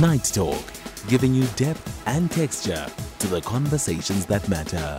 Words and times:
Night 0.00 0.24
Talk, 0.32 0.64
giving 1.06 1.34
you 1.34 1.44
depth 1.54 2.02
and 2.06 2.30
texture 2.30 2.86
to 3.18 3.26
the 3.26 3.42
conversations 3.42 4.24
that 4.24 4.48
matter. 4.48 4.98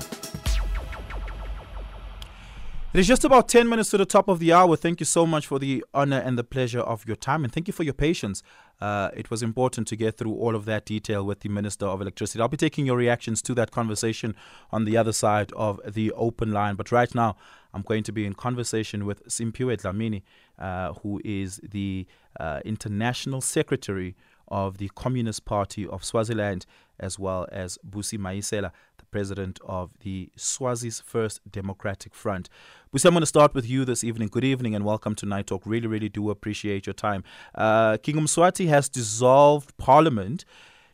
It 2.93 2.99
is 2.99 3.07
just 3.07 3.25
about 3.25 3.49
10 3.49 3.67
minutes 3.67 3.89
to 3.89 3.97
the 3.97 4.05
top 4.05 4.27
of 4.27 4.37
the 4.37 4.53
hour. 4.53 4.75
Thank 4.75 4.99
you 4.99 5.07
so 5.07 5.25
much 5.25 5.47
for 5.47 5.57
the 5.57 5.83
honor 5.95 6.19
and 6.19 6.37
the 6.37 6.43
pleasure 6.43 6.81
of 6.81 7.07
your 7.07 7.15
time, 7.15 7.43
and 7.43 7.51
thank 7.51 7.67
you 7.67 7.73
for 7.73 7.81
your 7.81 7.95
patience. 7.95 8.43
Uh, 8.79 9.09
it 9.15 9.31
was 9.31 9.41
important 9.41 9.87
to 9.87 9.95
get 9.95 10.15
through 10.15 10.35
all 10.35 10.55
of 10.55 10.65
that 10.65 10.85
detail 10.85 11.25
with 11.25 11.39
the 11.39 11.49
Minister 11.49 11.87
of 11.87 11.99
Electricity. 11.99 12.39
I'll 12.39 12.47
be 12.47 12.55
taking 12.55 12.85
your 12.85 12.97
reactions 12.97 13.41
to 13.43 13.55
that 13.55 13.71
conversation 13.71 14.35
on 14.71 14.85
the 14.85 14.95
other 14.95 15.11
side 15.11 15.51
of 15.53 15.81
the 15.91 16.11
open 16.11 16.51
line. 16.51 16.75
But 16.75 16.91
right 16.91 17.13
now, 17.15 17.35
I'm 17.73 17.81
going 17.81 18.03
to 18.03 18.11
be 18.11 18.27
in 18.27 18.35
conversation 18.35 19.07
with 19.07 19.27
Simphiwe 19.27 19.81
Dlamini, 19.81 20.21
uh, 20.59 20.93
who 21.01 21.19
is 21.25 21.59
the 21.63 22.05
uh, 22.39 22.59
International 22.63 23.41
Secretary 23.41 24.15
of 24.53 24.77
the 24.77 24.87
Communist 24.89 25.45
Party 25.45 25.87
of 25.87 26.05
Swaziland, 26.05 26.67
as 26.99 27.17
well 27.17 27.47
as 27.51 27.79
Busi 27.89 28.19
Mayisela, 28.19 28.69
the 28.99 29.05
president 29.05 29.59
of 29.65 29.97
the 30.01 30.29
Swazi's 30.37 30.99
First 30.99 31.41
Democratic 31.51 32.13
Front. 32.13 32.49
Busi, 32.93 33.05
I'm 33.07 33.13
going 33.13 33.21
to 33.21 33.25
start 33.25 33.55
with 33.55 33.67
you 33.67 33.83
this 33.83 34.03
evening. 34.03 34.27
Good 34.27 34.43
evening 34.43 34.75
and 34.75 34.85
welcome 34.85 35.15
to 35.15 35.25
Night 35.25 35.47
Talk. 35.47 35.63
Really, 35.65 35.87
really 35.87 36.07
do 36.07 36.29
appreciate 36.29 36.85
your 36.85 36.93
time. 36.93 37.23
Uh, 37.55 37.97
King 37.97 38.17
Mswati 38.17 38.67
has 38.67 38.89
dissolved 38.89 39.75
parliament, 39.77 40.45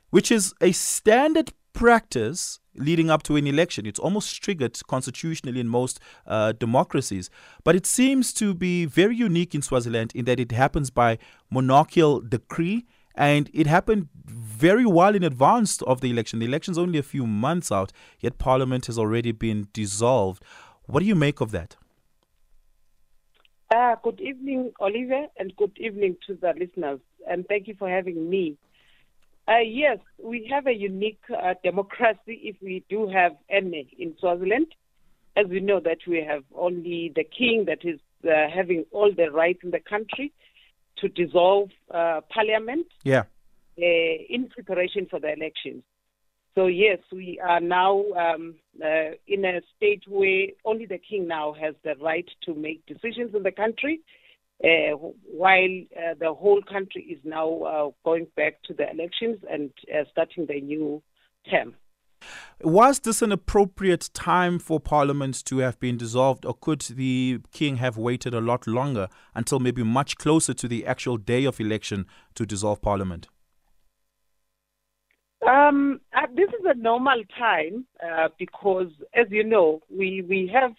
which 0.09 0.31
is 0.31 0.53
a 0.61 0.71
standard 0.71 1.51
practice 1.73 2.61
leading 2.75 3.09
up 3.09 3.23
to 3.23 3.35
an 3.35 3.45
election. 3.45 3.85
It's 3.85 3.99
almost 3.99 4.41
triggered 4.41 4.79
constitutionally 4.87 5.59
in 5.59 5.67
most 5.67 5.99
uh, 6.25 6.53
democracies. 6.53 7.29
But 7.65 7.75
it 7.75 7.85
seems 7.85 8.31
to 8.35 8.53
be 8.53 8.85
very 8.85 9.17
unique 9.17 9.53
in 9.53 9.61
Swaziland 9.61 10.13
in 10.15 10.23
that 10.25 10.39
it 10.39 10.53
happens 10.53 10.89
by 10.89 11.17
monarchical 11.51 12.21
decree 12.21 12.85
and 13.19 13.49
it 13.53 13.67
happened 13.67 14.07
very 14.25 14.85
well 14.85 15.13
in 15.13 15.23
advance 15.23 15.81
of 15.81 15.99
the 15.99 16.09
election. 16.09 16.39
The 16.39 16.45
election's 16.45 16.77
only 16.77 16.97
a 16.97 17.03
few 17.03 17.27
months 17.27 17.69
out, 17.69 17.91
yet 18.21 18.37
Parliament 18.37 18.85
has 18.85 18.97
already 18.97 19.33
been 19.33 19.67
dissolved. 19.73 20.41
What 20.85 21.01
do 21.01 21.05
you 21.05 21.15
make 21.15 21.41
of 21.41 21.51
that? 21.51 21.75
Uh, 23.75 23.95
good 24.01 24.21
evening, 24.21 24.71
Oliver, 24.79 25.25
and 25.37 25.53
good 25.57 25.77
evening 25.77 26.15
to 26.27 26.35
the 26.35 26.53
listeners. 26.57 27.01
And 27.29 27.45
thank 27.47 27.67
you 27.67 27.75
for 27.77 27.89
having 27.89 28.29
me. 28.29 28.57
Uh, 29.49 29.57
yes, 29.65 29.97
we 30.23 30.47
have 30.49 30.65
a 30.65 30.73
unique 30.73 31.19
uh, 31.29 31.55
democracy 31.61 32.39
if 32.43 32.55
we 32.61 32.85
do 32.89 33.09
have 33.09 33.33
any 33.49 33.93
in 33.99 34.15
Swaziland. 34.19 34.67
As 35.35 35.45
we 35.47 35.59
know 35.59 35.81
that 35.81 35.99
we 36.07 36.23
have 36.23 36.43
only 36.55 37.11
the 37.15 37.25
king 37.25 37.65
that 37.67 37.79
is 37.83 37.99
uh, 38.23 38.49
having 38.53 38.85
all 38.91 39.11
the 39.13 39.29
rights 39.29 39.59
in 39.63 39.71
the 39.71 39.79
country 39.79 40.31
to 40.99 41.07
dissolve 41.09 41.69
uh, 41.93 42.21
parliament 42.33 42.87
yeah. 43.03 43.23
Uh, 43.77 44.15
in 44.29 44.49
preparation 44.49 45.07
for 45.09 45.19
the 45.19 45.31
elections. 45.31 45.83
So 46.55 46.67
yes, 46.67 46.99
we 47.11 47.39
are 47.39 47.61
now 47.61 48.03
um, 48.17 48.55
uh, 48.83 49.11
in 49.27 49.45
a 49.45 49.61
state 49.77 50.03
where 50.07 50.47
only 50.65 50.85
the 50.85 50.97
king 50.97 51.27
now 51.27 51.53
has 51.53 51.75
the 51.83 51.95
right 52.01 52.29
to 52.45 52.53
make 52.53 52.85
decisions 52.85 53.33
in 53.33 53.43
the 53.43 53.51
country, 53.51 54.01
uh, 54.63 54.97
while 55.31 55.81
uh, 55.95 56.15
the 56.19 56.33
whole 56.33 56.61
country 56.61 57.03
is 57.03 57.19
now 57.23 57.61
uh, 57.63 57.89
going 58.03 58.27
back 58.35 58.61
to 58.63 58.73
the 58.73 58.89
elections 58.89 59.37
and 59.49 59.71
starting 60.11 60.45
the 60.47 60.59
new 60.59 61.01
term. 61.49 61.75
Was 62.61 62.99
this 62.99 63.21
an 63.21 63.31
appropriate 63.31 64.09
time 64.13 64.59
for 64.59 64.81
Parliament 64.81 65.45
to 65.45 65.59
have 65.59 65.79
been 65.79 65.95
dissolved, 65.95 66.45
or 66.45 66.53
could 66.53 66.81
the 66.81 67.39
King 67.53 67.77
have 67.77 67.95
waited 67.95 68.33
a 68.33 68.41
lot 68.41 68.67
longer 68.67 69.07
until 69.33 69.61
maybe 69.61 69.81
much 69.81 70.17
closer 70.17 70.53
to 70.53 70.67
the 70.67 70.85
actual 70.85 71.15
day 71.15 71.45
of 71.45 71.61
election 71.61 72.05
to 72.35 72.45
dissolve 72.45 72.81
Parliament? 72.81 73.29
Um, 75.47 76.01
uh, 76.13 76.27
this 76.35 76.49
is 76.49 76.65
a 76.65 76.73
normal 76.73 77.23
time 77.37 77.85
uh, 78.05 78.27
because, 78.37 78.91
as 79.13 79.27
you 79.29 79.45
know, 79.45 79.79
we, 79.89 80.25
we 80.27 80.51
have 80.53 80.73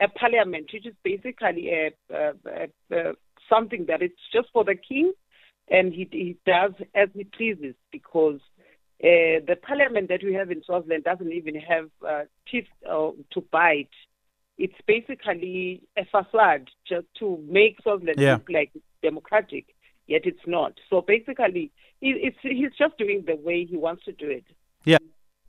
a 0.00 0.08
parliament 0.08 0.70
which 0.72 0.86
is 0.86 0.94
basically 1.04 1.68
a, 1.68 1.90
a, 2.14 2.68
a, 2.92 3.12
something 3.46 3.84
that 3.88 4.00
it's 4.00 4.14
just 4.32 4.48
for 4.54 4.64
the 4.64 4.74
king, 4.74 5.12
and 5.68 5.92
he, 5.92 6.08
he 6.10 6.38
does 6.46 6.72
as 6.94 7.10
he 7.14 7.24
pleases 7.24 7.74
because 7.92 8.40
uh, 9.02 9.44
the 9.46 9.56
parliament 9.60 10.08
that 10.08 10.22
we 10.24 10.32
have 10.32 10.50
in 10.50 10.62
Swaziland 10.64 11.04
doesn't 11.04 11.32
even 11.32 11.54
have 11.56 11.90
uh, 12.06 12.22
teeth 12.50 12.68
uh, 12.88 13.10
to 13.32 13.40
bite. 13.52 13.90
It's 14.56 14.74
basically 14.86 15.82
a 15.98 16.06
facade 16.06 16.70
just 16.88 17.06
to 17.18 17.44
make 17.46 17.76
Swaziland 17.82 18.18
yeah. 18.18 18.34
look 18.34 18.48
like 18.48 18.72
democratic, 19.02 19.66
yet 20.06 20.22
it's 20.24 20.46
not. 20.46 20.72
So 20.88 21.02
basically, 21.02 21.70
it's, 22.00 22.38
he's 22.40 22.72
just 22.78 22.96
doing 22.96 23.24
the 23.26 23.36
way 23.36 23.66
he 23.66 23.76
wants 23.76 24.04
to 24.06 24.12
do 24.12 24.30
it. 24.30 24.44
Yeah. 24.84 24.98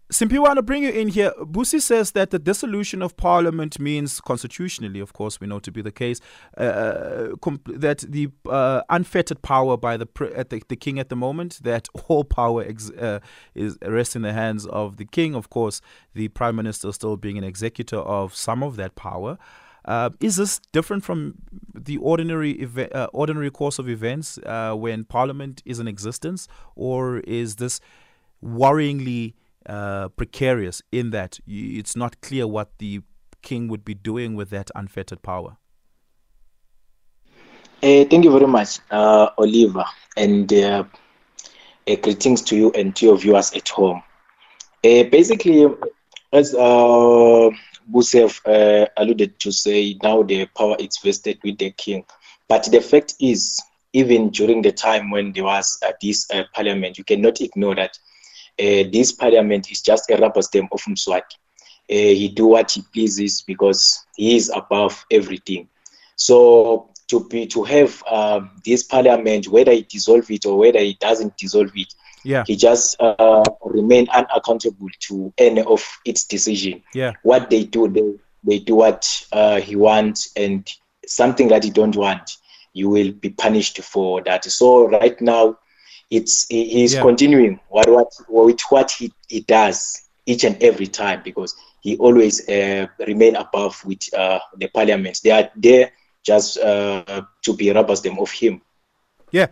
Simphiwe 0.10 0.40
want 0.40 0.56
to 0.56 0.64
bring 0.64 0.84
you 0.84 0.90
in 0.90 1.10
here. 1.10 1.34
Busi 1.42 1.82
says 1.82 2.12
that 2.12 2.30
the 2.30 2.40
dissolution 2.40 3.02
of 3.02 3.18
parliament 3.18 3.78
means, 3.78 4.22
constitutionally, 4.22 5.02
of 5.02 5.12
course, 5.12 5.42
we 5.42 5.48
know 5.48 5.60
to 5.60 5.70
be 5.70 5.82
the 5.82 5.92
case, 5.92 6.22
uh, 6.56 7.36
comp- 7.42 7.70
that 7.82 8.00
the 8.08 8.30
uh, 8.50 8.84
unfettered 8.90 9.42
power 9.42 9.76
by 9.76 9.98
the, 9.98 10.08
the, 10.16 10.62
the 10.70 10.76
king 10.78 10.98
at 10.98 11.10
the 11.10 11.18
moment, 11.18 11.60
that 11.64 11.90
all 12.08 12.24
power 12.24 12.64
ex- 12.64 12.90
uh, 12.92 13.20
is 13.54 13.78
rests 13.82 14.16
in 14.16 14.22
the 14.22 14.32
hands 14.32 14.66
of 14.68 14.96
the 14.96 15.04
king. 15.04 15.36
Of 15.36 15.50
course, 15.50 15.82
the 16.14 16.30
prime 16.30 16.56
minister 16.56 16.90
still 16.94 17.18
being 17.18 17.38
an 17.38 17.44
executor 17.44 17.98
of 17.98 18.34
some 18.34 18.64
of 18.64 18.78
that 18.78 18.96
power. 18.96 19.38
Uh, 19.84 20.10
is 20.22 20.38
this 20.38 20.60
different 20.72 21.04
from 21.04 21.36
the 21.74 21.98
ordinary 21.98 22.58
ev- 22.62 22.92
uh, 22.94 23.10
ordinary 23.12 23.52
course 23.52 23.78
of 23.78 23.90
events 23.90 24.38
uh, 24.46 24.74
when 24.74 25.04
Parliament 25.04 25.62
is 25.66 25.80
in 25.80 25.88
existence, 25.88 26.48
or 26.76 27.20
is 27.20 27.58
this 27.58 27.82
worryingly 28.42 29.34
uh, 29.68 30.10
precarious 30.10 30.82
in 30.92 31.12
that 31.12 31.40
it's 31.46 31.96
not 31.96 32.22
clear 32.22 32.48
what 32.48 32.78
the 32.80 33.02
king 33.42 33.68
would 33.68 33.86
be 33.86 33.94
doing 33.94 34.36
with 34.36 34.50
that 34.50 34.72
unfettered 34.76 35.22
power. 35.22 35.58
Uh, 37.84 38.06
thank 38.06 38.24
you 38.24 38.32
very 38.32 38.48
much, 38.48 38.80
uh, 38.90 39.30
Oliver, 39.38 39.86
and 40.16 40.52
uh, 40.52 40.84
uh 41.88 41.96
greetings 41.98 42.42
to 42.42 42.56
you 42.56 42.72
and 42.72 42.96
to 42.96 43.06
your 43.06 43.18
viewers 43.18 43.54
at 43.54 43.70
home. 43.70 44.02
Uh, 44.84 45.04
basically, 45.04 45.68
as 46.34 46.56
uh, 46.56 47.50
Busef 47.92 48.42
uh, 48.46 48.88
alluded 48.98 49.40
to 49.40 49.52
say, 49.52 49.98
now 50.02 50.24
the 50.24 50.46
power 50.48 50.76
is 50.80 50.98
vested 50.98 51.40
with 51.44 51.58
the 51.58 51.72
king. 51.72 52.04
But 52.48 52.70
the 52.72 52.82
fact 52.82 53.16
is, 53.20 53.62
even 53.94 54.30
during 54.30 54.62
the 54.62 54.72
time 54.72 55.12
when 55.12 55.34
there 55.34 55.44
was 55.44 55.80
this 56.02 56.28
parliament, 56.54 56.98
you 56.98 57.04
cannot 57.04 57.42
ignore 57.42 57.76
that 57.76 57.92
uh, 57.92 58.07
this 58.58 59.12
parliament 59.12 59.72
is 59.72 59.82
just 59.82 60.10
a 60.10 60.18
rubber 60.18 60.42
stamp 60.42 60.70
of 60.72 60.82
Mswati. 60.82 61.36
Uh, 61.90 61.94
he 61.94 62.28
do 62.28 62.48
what 62.48 62.72
he 62.72 62.82
pleases 62.94 63.42
because 63.42 64.06
he 64.16 64.36
is 64.36 64.52
above 64.54 65.06
everything. 65.10 65.70
So 66.16 66.90
to 67.08 67.28
be 67.30 67.48
to 67.48 67.64
have 67.64 68.04
um, 68.10 68.52
this 68.66 68.84
parliament, 68.84 69.48
whether 69.48 69.72
he 69.72 69.84
dissolve 69.84 70.30
it 70.30 70.46
or 70.46 70.58
whether 70.58 70.80
he 70.80 70.98
doesn't 71.00 71.38
dissolve 71.38 71.72
it, 71.76 71.94
yeah, 72.24 72.44
he 72.46 72.56
just 72.56 73.00
uh, 73.00 73.44
remain 73.64 74.10
unaccountable 74.10 74.90
to 75.02 75.34
any 75.38 75.62
of 75.62 75.86
its 76.04 76.26
decision. 76.26 76.84
Yeah, 76.94 77.14
what 77.24 77.50
they 77.50 77.64
do, 77.64 77.88
they 77.88 78.14
they 78.44 78.60
do 78.60 78.76
what 78.76 79.26
uh, 79.32 79.62
he 79.62 79.76
wants, 79.76 80.32
and 80.36 80.70
something 81.06 81.48
that 81.50 81.64
he 81.64 81.70
don't 81.70 81.96
want, 81.96 82.38
you 82.74 82.90
will 82.90 83.12
be 83.12 83.30
punished 83.30 83.82
for 83.82 84.22
that. 84.24 84.44
So 84.44 84.90
right 84.90 85.20
now, 85.22 85.58
it's 86.10 86.48
he, 86.48 86.70
he's 86.70 86.94
yeah. 86.94 87.02
continuing 87.02 87.60
what 87.70 87.90
what 87.90 88.12
with 88.30 88.62
what 88.70 88.92
he, 88.92 89.12
he 89.28 89.42
does 89.42 90.10
each 90.26 90.44
and 90.44 90.62
every 90.62 90.88
time 90.88 91.22
because 91.24 91.56
he 91.82 91.98
always 91.98 92.48
uh, 92.50 92.88
remain 93.00 93.36
above 93.36 93.84
with 93.86 94.14
uh, 94.14 94.40
the 94.58 94.68
parliament. 94.68 95.20
They 95.24 95.32
are 95.32 95.50
there 95.56 95.92
just 96.24 96.58
uh, 96.58 97.22
to 97.44 97.54
be 97.56 97.72
rubber 97.72 97.96
stamp 97.96 98.20
of 98.20 98.32
him. 98.32 98.62
Yeah. 99.32 99.48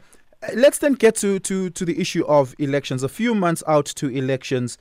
Let's 0.53 0.77
then 0.77 0.93
get 0.93 1.16
to, 1.17 1.39
to, 1.39 1.69
to 1.69 1.85
the 1.85 1.99
issue 1.99 2.25
of 2.25 2.53
elections. 2.59 3.03
A 3.03 3.09
few 3.09 3.34
months 3.34 3.63
out 3.67 3.85
to 3.85 4.09
elections, 4.09 4.78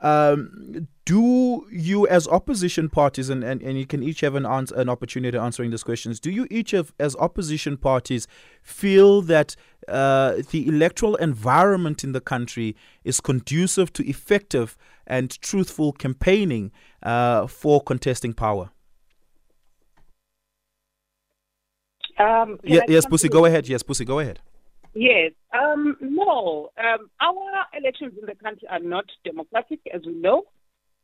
um, 0.00 0.88
do 1.04 1.66
you, 1.70 2.06
as 2.08 2.26
opposition 2.26 2.88
parties, 2.88 3.28
and, 3.28 3.44
and, 3.44 3.62
and 3.62 3.78
you 3.78 3.86
can 3.86 4.02
each 4.02 4.20
have 4.20 4.34
an, 4.34 4.46
answer, 4.46 4.74
an 4.74 4.88
opportunity 4.88 5.36
answering 5.36 5.70
these 5.70 5.84
questions, 5.84 6.18
do 6.18 6.30
you 6.30 6.46
each, 6.50 6.72
have, 6.72 6.92
as 6.98 7.14
opposition 7.16 7.76
parties, 7.76 8.26
feel 8.62 9.20
that 9.22 9.54
uh, 9.88 10.42
the 10.50 10.66
electoral 10.68 11.16
environment 11.16 12.04
in 12.04 12.12
the 12.12 12.20
country 12.20 12.76
is 13.04 13.20
conducive 13.20 13.92
to 13.94 14.08
effective 14.08 14.76
and 15.06 15.40
truthful 15.40 15.92
campaigning 15.92 16.72
uh, 17.02 17.46
for 17.46 17.80
contesting 17.80 18.32
power? 18.32 18.70
Um, 22.18 22.58
yeah, 22.62 22.82
yes, 22.88 23.06
Busi, 23.06 23.28
go 23.28 23.44
ahead. 23.44 23.68
Yes, 23.68 23.82
Busi, 23.82 24.06
go 24.06 24.20
ahead. 24.20 24.40
Yes. 24.94 25.32
Um, 25.52 25.96
no. 26.00 26.70
Um, 26.78 27.10
our 27.20 27.66
elections 27.76 28.12
in 28.20 28.26
the 28.26 28.36
country 28.36 28.68
are 28.70 28.78
not 28.78 29.06
democratic, 29.24 29.80
as 29.92 30.02
we 30.06 30.14
know, 30.14 30.44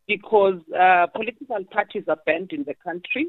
because 0.07 0.61
uh, 0.79 1.07
political 1.09 1.65
parties 1.65 2.05
are 2.09 2.19
banned 2.25 2.53
in 2.53 2.65
the 2.65 2.75
country. 2.75 3.29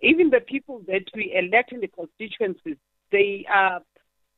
Even 0.00 0.30
the 0.30 0.40
people 0.40 0.82
that 0.88 1.04
we 1.14 1.32
elect 1.34 1.72
in 1.72 1.80
the 1.80 1.88
constituencies, 1.88 2.76
they 3.12 3.46
are 3.52 3.80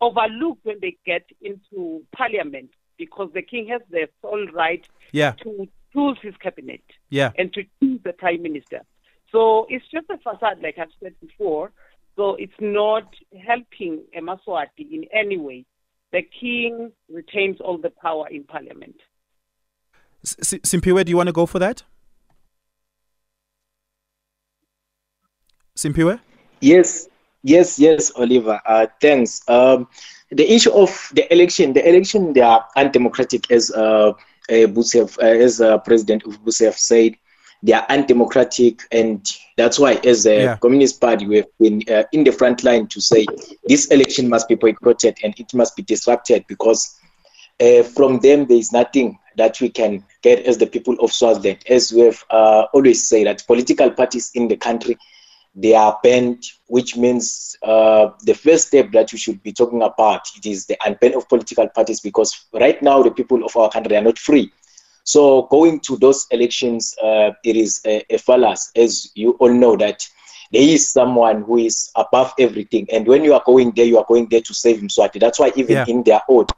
overlooked 0.01 0.65
when 0.65 0.79
they 0.81 0.97
get 1.05 1.25
into 1.41 2.03
parliament. 2.17 2.71
because 2.99 3.31
the 3.35 3.43
king 3.43 3.69
has 3.69 3.83
the 3.91 4.09
sole 4.23 4.47
right 4.55 4.89
Yeah. 5.13 5.33
to 5.43 5.69
choose 5.93 6.17
his 6.23 6.35
cabinet 6.39 6.81
Yeah. 7.11 7.31
and 7.37 7.53
to 7.53 7.63
choose 7.79 8.01
the 8.05 8.15
prime 8.15 8.41
minister. 8.41 8.81
So 9.31 9.67
it's 9.69 9.85
just 9.91 10.09
a 10.09 10.17
facade, 10.17 10.63
like 10.63 10.79
I've 10.79 10.89
said 11.03 11.15
before. 11.21 11.73
So 12.17 12.37
it's 12.37 12.59
not 12.59 13.15
helping 13.47 14.05
Emaswati 14.17 14.91
in 14.91 15.05
any 15.13 15.37
way. 15.37 15.67
The 16.13 16.23
king 16.23 16.91
retains 17.13 17.61
all 17.61 17.77
the 17.77 17.91
power 17.91 18.27
in 18.29 18.45
parliament. 18.45 18.97
S- 20.25 20.37
S- 20.41 20.61
Simphiwe, 20.71 21.05
do 21.05 21.11
you 21.11 21.19
want 21.19 21.27
to 21.27 21.35
go 21.35 21.45
for 21.45 21.59
that? 21.59 21.83
Simphiwe? 25.77 26.19
Yes, 26.63 27.09
yes, 27.47 27.79
yes, 27.79 28.13
Oliver. 28.17 28.61
Uh, 28.67 28.87
thanks. 29.01 29.43
Um, 29.49 29.89
the 30.31 30.51
issue 30.53 30.73
of 30.73 30.91
the 31.15 31.33
election, 31.33 31.73
the 31.73 31.89
election, 31.89 32.33
they 32.33 32.41
are 32.41 32.67
undemocratic, 32.77 33.51
as 33.51 33.71
uh, 33.71 34.11
uh, 34.11 34.15
Busef, 34.49 35.19
uh, 35.19 35.23
as 35.27 35.61
uh, 35.61 35.79
President 35.79 36.25
Busef 36.45 36.75
said. 36.75 37.17
They 37.63 37.73
are 37.73 37.87
undemocratic, 37.89 38.83
and 38.93 39.27
that's 39.57 39.79
why, 39.79 39.95
as 40.05 40.27
a 40.27 40.43
Yeah. 40.43 40.57
Communist 40.57 41.01
Party, 41.01 41.27
we 41.27 41.37
have 41.37 41.59
been 41.59 41.83
uh, 41.91 42.05
in 42.13 42.25
the 42.25 42.33
front 42.33 42.63
line 42.65 42.87
to 42.89 43.01
say 43.01 43.27
this 43.67 43.87
election 43.89 44.29
must 44.29 44.49
be 44.49 44.55
boycotted 44.57 45.17
and 45.25 45.35
it 45.39 45.55
must 45.55 45.75
be 45.77 45.83
disrupted 45.83 46.45
because 46.49 46.99
uh, 47.61 47.83
from 47.83 48.21
them 48.21 48.47
there 48.47 48.59
is 48.59 48.73
nothing 48.73 49.19
that 49.37 49.61
we 49.61 49.69
can 49.71 50.05
get 50.23 50.45
as 50.47 50.59
the 50.59 50.67
people 50.67 50.97
of 51.01 51.13
Swaziland. 51.13 51.59
As 51.69 51.93
we 51.93 52.01
have 52.03 52.25
uh, 52.31 52.67
always 52.75 53.09
said, 53.09 53.27
that 53.27 53.47
political 53.47 53.91
parties 53.91 54.31
in 54.35 54.49
the 54.49 54.57
country 54.57 54.97
they 55.57 55.75
are 55.75 55.99
banned, 56.03 56.45
which 56.69 56.97
means 56.97 57.57
uh, 57.63 58.09
the 58.25 58.35
first 58.35 58.69
step 58.69 58.93
that 58.93 59.13
we 59.13 59.19
should 59.19 59.43
be 59.43 59.53
talking 59.53 59.83
about 59.83 60.23
it 60.37 60.47
is 60.47 60.67
the 60.67 60.77
unban 60.87 61.17
of 61.17 61.29
political 61.29 61.69
parties 61.69 62.01
because 62.01 62.47
right 62.55 62.83
now 62.83 63.03
the 63.03 63.11
people 63.11 63.45
of 63.45 63.57
our 63.57 63.71
country 63.71 63.97
are 63.97 64.03
not 64.03 64.19
free. 64.19 64.53
So 65.05 65.43
going 65.51 65.81
to 65.81 65.97
those 65.97 66.27
elections, 66.31 66.95
uh, 67.03 67.31
it 67.45 67.57
is 67.57 67.81
a, 67.87 68.05
a 68.11 68.19
fallacy, 68.19 68.71
as 68.77 69.11
you 69.15 69.33
all 69.41 69.53
know 69.53 69.77
that 69.77 70.07
there 70.53 70.63
is 70.63 70.91
someone 70.91 71.43
who 71.43 71.59
is 71.59 71.91
above 71.97 72.35
everything, 72.39 72.87
and 72.93 73.07
when 73.07 73.25
you 73.25 73.35
are 73.35 73.43
going 73.47 73.73
there, 73.75 73.87
you 73.87 73.99
are 73.99 74.07
going 74.07 74.29
there 74.31 74.43
to 74.43 74.55
save 74.55 74.79
Mswati. 74.81 75.21
That's 75.21 75.39
why 75.39 75.53
even 75.57 75.83
Yeah. 75.83 75.87
in 75.87 76.03
their 76.05 76.23
oath, 76.29 76.51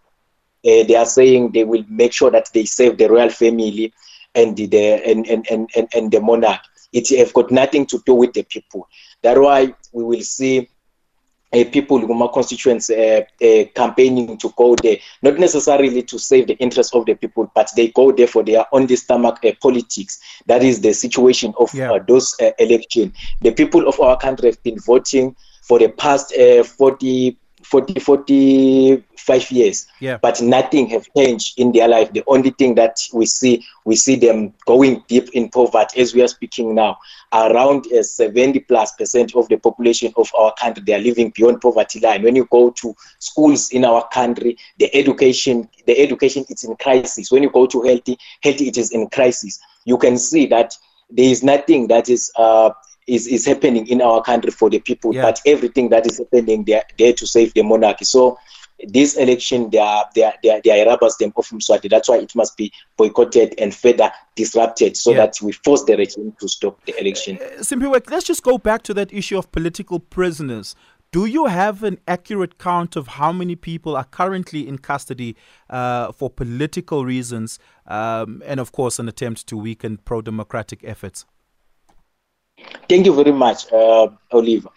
uh, 0.67 0.83
they 0.85 0.97
are 0.97 1.07
saying 1.07 1.53
they 1.53 1.65
will 1.65 1.85
make 1.89 2.13
sure 2.13 2.31
that 2.31 2.49
they 2.53 2.65
save 2.65 2.99
the 2.99 3.09
royal 3.09 3.31
family 3.31 3.93
and 4.35 4.57
the, 4.57 4.77
and, 5.07 5.27
and, 5.27 5.47
and, 5.77 5.89
and 5.95 6.11
the 6.13 6.21
monarch. 6.21 6.61
It 6.93 7.09
have 7.19 7.33
got 7.35 7.51
nothing 7.51 7.87
to 7.87 8.03
do 8.07 8.15
with 8.15 8.33
the 8.33 8.43
people. 8.45 8.89
That's 9.23 9.39
why 9.39 9.75
we 9.93 10.05
will 10.05 10.23
see 10.23 10.69
uh, 11.53 11.65
people 11.73 11.99
in 11.99 12.19
my 12.19 12.29
constituents 12.33 12.91
uh, 12.91 13.23
uh, 13.43 13.65
campaigning 13.75 14.37
to 14.39 14.53
go 14.57 14.75
there, 14.83 14.99
not 15.23 15.39
necessarily 15.39 16.03
to 16.03 16.19
save 16.19 16.47
the 16.47 16.55
interests 16.59 16.95
of 16.95 17.07
the 17.07 17.15
people, 17.15 17.51
but 17.55 17.71
they 17.75 17.89
go 17.89 18.13
there 18.13 18.27
for 18.27 18.43
their 18.43 18.65
on 18.73 18.87
the 18.87 18.97
stomach 18.97 19.39
uh, 19.45 19.53
politics. 19.63 20.19
That 20.47 20.63
is 20.63 20.81
the 20.81 20.93
situation 20.93 21.55
of 21.59 21.73
Yeah. 21.75 21.93
uh, 21.93 22.01
those 22.07 22.35
uh, 22.41 22.51
election. 22.59 23.13
The 23.41 23.53
people 23.53 23.89
of 23.89 23.99
our 24.01 24.17
country 24.19 24.51
have 24.51 24.63
been 24.63 24.79
voting 24.79 25.35
for 25.63 25.79
the 25.79 25.89
past 25.89 26.37
uh, 26.37 26.65
40, 26.65 27.37
40, 27.71 28.01
45 28.01 29.51
years 29.51 29.87
Yeah. 30.01 30.19
but 30.23 30.41
nothing 30.41 30.89
have 30.89 31.07
changed 31.17 31.59
in 31.59 31.73
their 31.73 31.89
life. 31.89 32.13
The 32.13 32.23
only 32.27 32.51
thing 32.51 32.75
that 32.77 32.97
we 33.13 33.27
see, 33.27 33.65
we 33.85 33.97
see 33.97 34.17
them 34.17 34.55
going 34.67 35.03
deep 35.09 35.31
in 35.35 35.49
poverty 35.51 36.01
as 36.01 36.15
we 36.15 36.23
are 36.23 36.29
speaking 36.29 36.75
now. 36.75 36.99
Around 37.33 37.87
uh, 37.93 38.03
70 38.03 38.61
plus 38.61 38.93
percent 38.93 39.35
of 39.37 39.49
the 39.49 39.57
population 39.59 40.13
of 40.17 40.31
our 40.39 40.55
country, 40.55 40.83
they 40.87 40.95
are 40.95 40.99
living 41.01 41.33
beyond 41.37 41.61
poverty 41.61 42.01
line. 42.01 42.23
When 42.23 42.37
you 42.37 42.47
go 42.51 42.71
to 42.71 42.95
schools 43.19 43.71
in 43.71 43.85
our 43.85 44.07
country, 44.09 44.57
the 44.79 44.95
education, 44.95 45.69
the 45.87 45.99
education 45.99 46.45
is 46.49 46.65
in 46.65 46.77
crisis. 46.77 47.25
When 47.31 47.43
you 47.43 47.51
go 47.51 47.67
to 47.67 47.83
healthy, 47.83 48.17
healthy, 48.43 48.69
it 48.69 48.79
is 48.79 48.93
in 48.93 49.09
crisis. 49.09 49.59
You 49.85 49.99
can 49.99 50.17
see 50.17 50.47
that 50.47 50.75
there 51.11 51.29
is 51.31 51.43
nothing 51.43 51.89
that 51.89 52.09
is 52.09 52.31
uh, 52.37 52.71
is, 53.09 53.27
is 53.27 53.47
happening 53.47 53.87
in 53.89 54.01
our 54.03 54.23
country 54.23 54.51
for 54.51 54.71
the 54.71 54.79
people, 54.79 55.15
Yeah. 55.15 55.23
but 55.23 55.41
everything 55.47 55.89
that 55.89 56.07
is 56.07 56.19
happening 56.19 56.65
there, 56.65 56.85
there 56.99 57.15
to 57.15 57.27
save 57.27 57.55
the 57.55 57.63
monarchy. 57.63 58.05
So 58.05 58.39
this 58.87 59.17
election, 59.17 59.71
they 59.71 59.79
are 59.79 60.05
they 60.15 60.23
are 60.23 60.35
they 60.43 60.51
are, 60.51 60.61
they 60.63 60.87
are 60.87 61.11
stamp 61.11 61.37
of 61.37 61.49
Mswati. 61.49 61.91
That's 61.91 62.09
why 62.09 62.19
it 62.19 62.33
must 62.37 62.57
be 62.57 62.71
boycotted 62.97 63.55
and 63.59 63.75
further 63.75 64.13
disrupted, 64.37 64.97
so 64.97 65.11
Yeah. 65.11 65.17
that 65.27 65.35
we 65.43 65.53
force 65.53 65.83
the 65.85 65.97
regime 65.97 66.37
to 66.39 66.49
stop 66.49 66.85
the 66.85 66.95
election. 67.01 67.39
Uh, 67.41 67.63
Simphiwe, 67.63 68.09
let's 68.11 68.27
just 68.27 68.43
go 68.45 68.59
back 68.59 68.83
to 68.83 68.95
that 68.95 69.13
issue 69.13 69.39
of 69.39 69.51
political 69.51 69.99
prisoners. 69.99 70.77
Do 71.11 71.25
you 71.25 71.47
have 71.47 71.83
an 71.83 71.99
accurate 72.07 72.59
count 72.59 72.95
of 72.95 73.07
how 73.09 73.33
many 73.33 73.57
people 73.57 73.97
are 73.97 74.05
currently 74.05 74.69
in 74.69 74.77
custody 74.77 75.37
uh, 75.71 76.13
for 76.13 76.29
political 76.29 77.07
reasons 77.07 77.59
um, 77.87 78.43
and, 78.45 78.61
of 78.61 78.73
course, 78.73 78.99
an 78.99 79.09
attempt 79.09 79.47
to 79.47 79.57
weaken 79.57 79.97
pro 80.05 80.21
democratic 80.21 80.85
efforts? 80.85 81.25
Thank 82.89 83.07
you 83.07 83.15
very 83.15 83.33
much, 83.33 83.71
uh, 83.73 84.09
Oliver. 84.33 84.71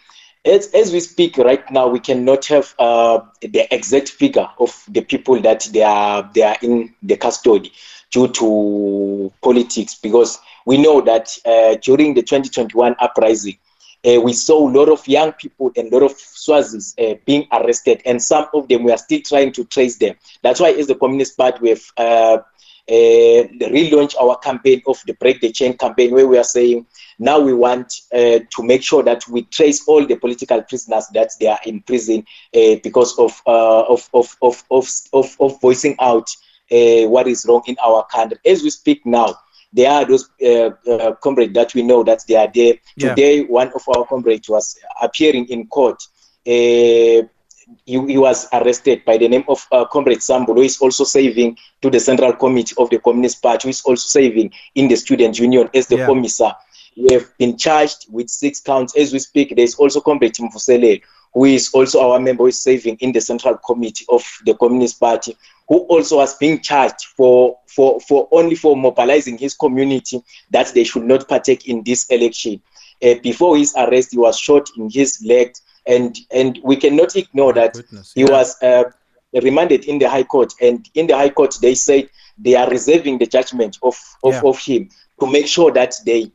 As, 0.43 0.67
as 0.73 0.91
we 0.91 0.99
speak 0.99 1.37
right 1.37 1.69
now, 1.71 1.87
we 1.87 1.99
cannot 1.99 2.45
have 2.45 2.73
uh, 2.79 3.19
the 3.41 3.67
exact 3.73 4.09
figure 4.09 4.49
of 4.59 4.83
the 4.89 5.01
people 5.01 5.39
that 5.41 5.69
they 5.71 5.83
are 5.83 6.29
they 6.33 6.41
are 6.41 6.57
in 6.61 6.93
the 7.03 7.15
custody 7.15 7.71
due 8.11 8.27
to 8.27 9.31
politics, 9.41 9.95
because 9.95 10.39
we 10.65 10.77
know 10.77 10.99
that 11.01 11.37
uh, 11.45 11.75
during 11.81 12.13
the 12.13 12.21
2021 12.21 12.95
uprising, 12.99 13.57
uh, 14.05 14.19
we 14.19 14.33
saw 14.33 14.67
a 14.67 14.71
lot 14.71 14.89
of 14.89 15.07
young 15.07 15.31
people 15.33 15.71
and 15.77 15.93
a 15.93 15.95
lot 15.97 16.03
of 16.03 16.17
Swazis 16.17 16.95
uh, 16.99 17.17
being 17.25 17.47
arrested, 17.51 18.01
and 18.05 18.21
some 18.21 18.47
of 18.53 18.67
them 18.67 18.83
we 18.83 18.91
are 18.91 18.97
still 18.97 19.21
trying 19.21 19.53
to 19.53 19.63
trace 19.65 19.97
them. 19.97 20.15
That's 20.41 20.59
why, 20.59 20.71
as 20.71 20.87
the 20.87 20.95
Communist 20.95 21.37
Party, 21.37 21.59
we 21.61 21.69
have 21.69 22.43
uh, 22.89 23.47
relaunch 23.69 24.15
our 24.19 24.37
campaign 24.37 24.81
of 24.87 25.01
the 25.05 25.13
Break 25.13 25.41
the 25.41 25.51
Chain 25.51 25.77
campaign, 25.77 26.11
where 26.11 26.27
we 26.27 26.37
are 26.37 26.43
saying 26.43 26.85
now 27.19 27.39
we 27.39 27.53
want 27.53 27.93
uh, 28.13 28.39
to 28.39 28.63
make 28.63 28.83
sure 28.83 29.03
that 29.03 29.27
we 29.27 29.43
trace 29.43 29.87
all 29.87 30.05
the 30.05 30.15
political 30.15 30.61
prisoners 30.63 31.07
that 31.13 31.31
they 31.39 31.47
are 31.47 31.59
in 31.65 31.81
prison 31.81 32.25
uh, 32.55 32.75
because 32.83 33.17
of, 33.19 33.41
uh, 33.45 33.83
of, 33.83 34.09
of, 34.13 34.35
of, 34.41 34.63
of, 34.71 34.89
of, 35.13 35.35
of 35.39 35.61
voicing 35.61 35.95
out 35.99 36.29
uh, 36.71 37.07
what 37.07 37.27
is 37.27 37.45
wrong 37.47 37.61
in 37.67 37.75
our 37.85 38.05
country. 38.07 38.37
As 38.45 38.63
we 38.63 38.69
speak 38.69 39.05
now, 39.05 39.35
there 39.73 39.91
are 39.91 40.05
those 40.05 40.29
uh, 40.43 40.71
uh, 40.89 41.15
comrades 41.15 41.53
that 41.53 41.73
we 41.73 41.81
know 41.81 42.03
that 42.03 42.23
they 42.27 42.35
are 42.35 42.49
there. 42.53 42.75
Yeah. 42.97 43.09
Today, 43.09 43.43
one 43.43 43.71
of 43.73 43.81
our 43.87 44.05
comrades 44.05 44.49
was 44.49 44.77
appearing 45.01 45.47
in 45.47 45.67
court. 45.67 46.01
He, 47.85 47.93
he 48.07 48.17
was 48.17 48.47
arrested 48.53 49.03
by 49.05 49.17
the 49.17 49.27
name 49.27 49.43
of 49.47 49.65
uh, 49.71 49.85
Comrade 49.85 50.21
Sambo, 50.21 50.53
who 50.53 50.61
is 50.61 50.77
also 50.79 51.03
serving 51.03 51.57
to 51.81 51.89
the 51.89 51.99
Central 51.99 52.33
Committee 52.33 52.75
of 52.77 52.89
the 52.89 52.99
Communist 52.99 53.41
Party, 53.41 53.67
who 53.67 53.69
is 53.69 53.81
also 53.81 54.19
serving 54.19 54.51
in 54.75 54.87
the 54.87 54.95
Student 54.95 55.39
Union 55.39 55.69
as 55.73 55.87
the 55.87 55.97
Yeah. 55.97 56.05
commissar. 56.05 56.55
We 56.97 57.13
have 57.13 57.37
been 57.37 57.57
charged 57.57 58.07
with 58.09 58.29
six 58.29 58.59
counts. 58.59 58.95
As 58.97 59.13
we 59.13 59.19
speak, 59.19 59.55
there 59.55 59.63
is 59.63 59.75
also 59.75 60.01
Comrade 60.01 60.33
Mfusele, 60.33 61.01
who 61.33 61.45
is 61.45 61.69
also 61.73 62.01
our 62.01 62.19
member, 62.19 62.43
who 62.43 62.47
is 62.47 62.61
serving 62.61 62.97
in 62.99 63.13
the 63.13 63.21
Central 63.21 63.57
Committee 63.57 64.05
of 64.09 64.25
the 64.45 64.53
Communist 64.55 64.99
Party, 64.99 65.37
who 65.69 65.77
also 65.87 66.17
was 66.17 66.35
being 66.35 66.59
charged 66.61 67.05
for, 67.15 67.57
for, 67.67 68.01
for 68.01 68.27
only 68.31 68.55
for 68.55 68.75
mobilizing 68.75 69.37
his 69.37 69.53
community 69.53 70.21
that 70.49 70.67
they 70.73 70.83
should 70.83 71.05
not 71.05 71.29
partake 71.29 71.67
in 71.69 71.81
this 71.83 72.05
election. 72.07 72.61
Uh, 73.01 73.15
before 73.23 73.55
his 73.57 73.73
arrest, 73.77 74.11
he 74.11 74.17
was 74.17 74.37
shot 74.37 74.69
in 74.77 74.89
his 74.89 75.23
leg, 75.25 75.53
and 75.87 76.15
and 76.31 76.59
we 76.63 76.75
cannot 76.75 77.15
ignore 77.15 77.53
that 77.53 77.73
goodness, 77.73 78.11
he 78.13 78.21
yeah. 78.21 78.31
was 78.31 78.61
uh, 78.61 78.83
remanded 79.41 79.85
in 79.85 79.99
the 79.99 80.09
High 80.09 80.23
Court, 80.23 80.53
and 80.61 80.87
in 80.93 81.07
the 81.07 81.15
High 81.15 81.29
Court 81.29 81.57
they 81.61 81.75
said 81.75 82.09
they 82.37 82.55
are 82.55 82.69
reserving 82.69 83.17
the 83.17 83.25
judgment 83.27 83.77
of 83.81 83.97
of, 84.23 84.33
Yeah. 84.33 84.41
of 84.43 84.59
him 84.59 84.89
to 85.19 85.27
make 85.31 85.47
sure 85.47 85.71
that 85.71 85.95
they 86.05 86.31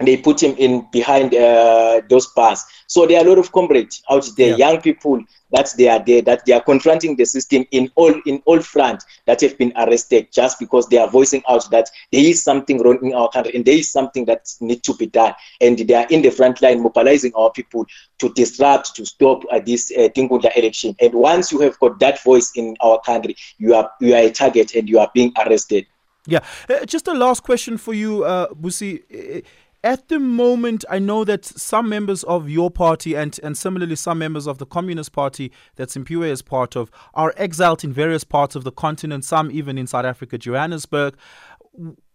they 0.00 0.16
put 0.18 0.42
him 0.42 0.54
in 0.58 0.86
behind 0.92 1.34
uh, 1.34 2.02
those 2.10 2.26
bars. 2.28 2.62
So 2.86 3.06
there 3.06 3.18
are 3.18 3.26
a 3.26 3.28
lot 3.28 3.38
of 3.38 3.50
comrades 3.52 4.02
out 4.10 4.28
there, 4.36 4.50
Yeah. 4.50 4.56
young 4.70 4.80
people 4.82 5.22
that 5.52 5.72
they 5.78 5.88
are 5.88 6.02
there, 6.04 6.20
that 6.22 6.44
they 6.44 6.52
are 6.52 6.60
confronting 6.60 7.16
the 7.16 7.24
system 7.24 7.64
in 7.70 7.90
all 7.94 8.12
in 8.26 8.42
all 8.44 8.60
front 8.60 9.04
that 9.26 9.40
have 9.40 9.56
been 9.56 9.72
arrested 9.76 10.28
just 10.32 10.58
because 10.58 10.86
they 10.88 10.98
are 10.98 11.08
voicing 11.08 11.42
out 11.48 11.70
that 11.70 11.88
there 12.12 12.24
is 12.24 12.42
something 12.42 12.82
wrong 12.82 12.98
in 13.02 13.14
our 13.14 13.30
country 13.30 13.54
and 13.54 13.64
there 13.64 13.76
is 13.78 13.90
something 13.90 14.26
that 14.26 14.46
needs 14.60 14.82
to 14.82 14.94
be 14.94 15.06
done. 15.06 15.32
And 15.60 15.78
they 15.78 15.94
are 15.94 16.06
in 16.10 16.20
the 16.20 16.30
front 16.30 16.60
line 16.60 16.82
mobilizing 16.82 17.32
our 17.34 17.50
people 17.50 17.86
to 18.18 18.28
disrupt, 18.34 18.94
to 18.96 19.06
stop 19.06 19.44
uh, 19.50 19.60
this 19.64 19.90
uh, 19.96 20.08
Tinkhundla 20.14 20.54
election. 20.58 20.94
And 21.00 21.14
once 21.14 21.52
you 21.52 21.60
have 21.60 21.78
got 21.78 21.98
that 22.00 22.22
voice 22.22 22.52
in 22.54 22.76
our 22.80 23.00
country, 23.00 23.36
you 23.56 23.74
are 23.74 23.90
you 24.00 24.14
are 24.14 24.22
a 24.24 24.30
target 24.30 24.74
and 24.74 24.88
you 24.90 24.98
are 24.98 25.10
being 25.14 25.32
arrested. 25.38 25.86
Yeah. 26.28 26.40
Uh, 26.68 26.84
just 26.84 27.06
a 27.08 27.14
last 27.14 27.44
question 27.44 27.78
for 27.78 27.94
you, 27.94 28.24
uh, 28.24 28.48
Busi. 28.48 29.44
At 29.84 30.08
the 30.08 30.18
moment, 30.18 30.84
I 30.90 30.98
know 30.98 31.24
that 31.24 31.44
some 31.44 31.88
members 31.88 32.24
of 32.24 32.48
your 32.48 32.70
party 32.70 33.14
and, 33.14 33.38
and 33.42 33.56
similarly 33.56 33.94
some 33.94 34.18
members 34.18 34.46
of 34.46 34.58
the 34.58 34.66
Communist 34.66 35.12
Party 35.12 35.52
that 35.76 35.90
Simphiwe 35.90 36.28
is 36.28 36.42
part 36.42 36.76
of 36.76 36.90
are 37.14 37.32
exiled 37.36 37.84
in 37.84 37.92
various 37.92 38.24
parts 38.24 38.56
of 38.56 38.64
the 38.64 38.72
continent, 38.72 39.24
some 39.24 39.50
even 39.50 39.78
in 39.78 39.86
South 39.86 40.04
Africa, 40.04 40.38
Johannesburg. 40.38 41.16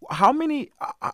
How 0.10 0.34
many, 0.34 0.72
uh, 0.82 0.92
uh, 1.02 1.12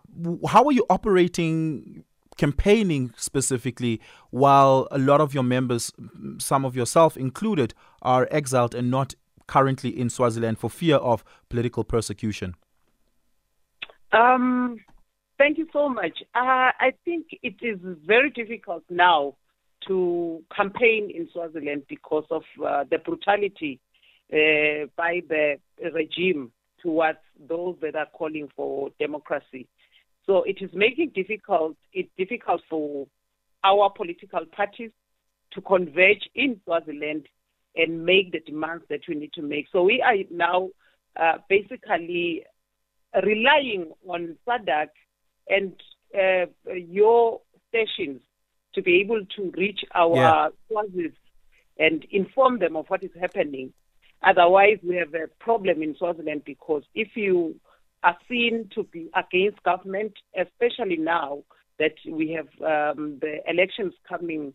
how 0.48 0.64
are 0.64 0.72
you 0.72 0.84
operating, 0.90 2.04
campaigning 2.38 3.12
specifically, 3.16 4.00
while 4.30 4.88
a 4.90 4.98
lot 4.98 5.20
of 5.20 5.34
your 5.34 5.44
members, 5.44 5.92
some 6.38 6.64
of 6.64 6.74
yourself 6.74 7.16
included, 7.16 7.74
are 8.02 8.26
exiled 8.30 8.74
and 8.74 8.90
not 8.90 9.14
currently 9.46 9.90
in 9.90 10.10
Swaziland 10.10 10.58
for 10.58 10.70
fear 10.70 10.96
of 10.96 11.22
political 11.50 11.84
persecution? 11.84 12.54
Um, 14.12 14.78
thank 15.38 15.58
you 15.58 15.66
so 15.72 15.88
much. 15.88 16.22
Uh, 16.34 16.70
I 16.78 16.92
think 17.04 17.26
it 17.42 17.56
is 17.62 17.78
very 18.04 18.30
difficult 18.30 18.82
now 18.90 19.34
to 19.86 20.42
campaign 20.54 21.10
in 21.14 21.28
Swaziland 21.32 21.84
because 21.88 22.24
of 22.30 22.42
uh, 22.64 22.84
the 22.90 22.98
brutality 22.98 23.80
uh, 24.32 24.86
by 24.96 25.22
the 25.28 25.56
regime 25.94 26.52
towards 26.82 27.18
those 27.48 27.76
that 27.80 27.94
are 27.94 28.08
calling 28.12 28.48
for 28.54 28.90
democracy. 28.98 29.66
So 30.26 30.42
it 30.42 30.58
is 30.60 30.70
making 30.74 31.12
difficult 31.14 31.76
it 31.92 32.08
difficult 32.18 32.60
for 32.68 33.06
our 33.64 33.90
political 33.90 34.44
parties 34.54 34.90
to 35.52 35.60
converge 35.62 36.28
in 36.34 36.60
Swaziland 36.64 37.26
and 37.74 38.04
make 38.04 38.32
the 38.32 38.40
demands 38.40 38.84
that 38.90 39.00
we 39.08 39.14
need 39.14 39.32
to 39.34 39.42
make. 39.42 39.66
So 39.72 39.82
we 39.82 40.02
are 40.02 40.16
now 40.30 40.68
uh, 41.16 41.38
basically 41.48 42.44
relying 43.22 43.92
on 44.06 44.36
SADC 44.46 44.88
and 45.48 45.72
uh, 46.14 46.46
your 46.74 47.40
stations 47.68 48.20
to 48.74 48.82
be 48.82 49.00
able 49.00 49.24
to 49.36 49.52
reach 49.56 49.80
our 49.94 50.16
yeah. 50.16 50.48
And 51.80 52.04
inform 52.10 52.58
them 52.58 52.74
of 52.74 52.86
what 52.88 53.04
is 53.04 53.10
happening. 53.20 53.72
Otherwise, 54.22 54.78
we 54.82 54.96
have 54.96 55.14
a 55.14 55.28
problem 55.38 55.80
in 55.80 55.94
Swaziland 55.96 56.42
because 56.44 56.82
if 56.92 57.10
you 57.14 57.54
are 58.02 58.16
seen 58.28 58.68
to 58.74 58.82
be 58.82 59.08
against 59.14 59.62
government, 59.62 60.12
especially 60.36 60.96
now 60.96 61.44
that 61.78 61.94
we 62.04 62.30
have 62.32 62.48
um, 62.62 63.18
the 63.20 63.38
elections 63.48 63.94
coming 64.08 64.54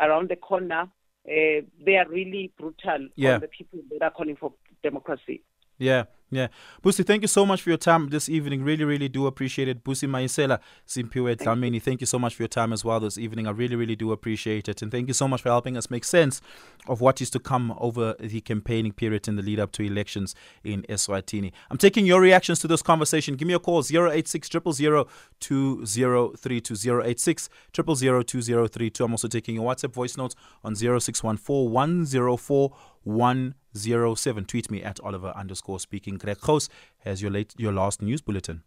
around 0.00 0.30
the 0.30 0.36
corner, 0.36 0.88
uh, 1.28 1.60
they 1.84 1.96
are 1.96 2.08
really 2.08 2.52
brutal 2.58 3.08
yeah. 3.14 3.34
on 3.34 3.40
the 3.40 3.48
people 3.48 3.78
that 3.92 4.02
are 4.02 4.10
calling 4.10 4.36
for 4.36 4.52
democracy. 4.82 5.42
Yeah, 5.78 6.04
yeah. 6.30 6.48
Busi, 6.82 7.04
thank 7.06 7.22
you 7.22 7.28
so 7.28 7.44
much 7.44 7.62
for 7.62 7.70
your 7.70 7.78
time 7.78 8.08
this 8.08 8.28
evening. 8.28 8.62
Really, 8.64 8.84
really 8.84 9.08
do 9.08 9.26
appreciate 9.26 9.68
it. 9.68 9.84
Busi 9.84 10.08
Mayisela 10.08 10.60
Simphiwe 10.86 11.36
Dlamini, 11.36 11.82
thank 11.82 12.00
you 12.00 12.06
so 12.06 12.18
much 12.18 12.34
for 12.34 12.42
your 12.42 12.48
time 12.48 12.72
as 12.72 12.84
well 12.84 13.00
this 13.00 13.18
evening. 13.18 13.46
I 13.46 13.50
really, 13.50 13.76
really 13.76 13.96
do 13.96 14.12
appreciate 14.12 14.68
it. 14.68 14.82
And 14.82 14.90
thank 14.90 15.08
you 15.08 15.14
so 15.14 15.26
much 15.28 15.42
for 15.42 15.48
helping 15.48 15.76
us 15.76 15.90
make 15.90 16.04
sense 16.04 16.40
of 16.86 17.00
what 17.00 17.20
is 17.20 17.30
to 17.30 17.38
come 17.38 17.74
over 17.78 18.14
the 18.20 18.40
campaigning 18.40 18.92
period 18.92 19.26
in 19.28 19.36
the 19.36 19.42
lead 19.42 19.60
up 19.60 19.72
to 19.72 19.82
elections 19.82 20.34
in 20.62 20.82
Eswatini. 20.88 21.52
I'm 21.70 21.78
taking 21.78 22.06
your 22.06 22.20
reactions 22.20 22.60
to 22.60 22.68
this 22.68 22.82
conversation. 22.82 23.34
Give 23.36 23.48
me 23.48 23.54
a 23.54 23.58
call 23.58 23.82
086 23.84 24.48
000 24.50 25.06
2032 25.40 27.00
086 27.02 27.48
2032. 27.72 29.04
I'm 29.04 29.12
also 29.12 29.28
taking 29.28 29.56
your 29.56 29.64
WhatsApp 29.64 29.92
voice 29.92 30.16
notes 30.16 30.34
on 30.62 30.74
0614 30.76 31.70
104 31.70 32.76
107. 33.04 34.44
Tweet 34.44 34.70
me 34.70 34.82
at 34.82 35.00
Oliver 35.00 35.32
underscore 35.36 35.80
speaking. 35.80 36.16
Greg 36.16 36.44
House 36.44 36.68
has 36.98 37.22
your, 37.22 37.30
late, 37.30 37.54
your 37.56 37.72
last 37.72 38.02
news 38.02 38.20
bulletin. 38.20 38.62